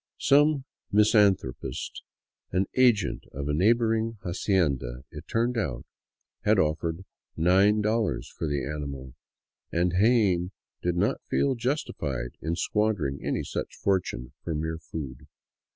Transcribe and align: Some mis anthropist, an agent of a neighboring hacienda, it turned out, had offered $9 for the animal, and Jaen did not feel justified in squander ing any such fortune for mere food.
Some 0.17 0.65
mis 0.91 1.13
anthropist, 1.13 2.01
an 2.51 2.65
agent 2.75 3.25
of 3.33 3.47
a 3.47 3.53
neighboring 3.53 4.17
hacienda, 4.23 5.03
it 5.11 5.27
turned 5.27 5.59
out, 5.59 5.85
had 6.41 6.57
offered 6.57 7.05
$9 7.37 8.25
for 8.35 8.47
the 8.47 8.65
animal, 8.65 9.13
and 9.71 9.91
Jaen 9.99 10.49
did 10.81 10.95
not 10.95 11.21
feel 11.29 11.53
justified 11.53 12.31
in 12.41 12.55
squander 12.55 13.05
ing 13.07 13.19
any 13.23 13.43
such 13.43 13.75
fortune 13.75 14.31
for 14.43 14.55
mere 14.55 14.79
food. 14.79 15.27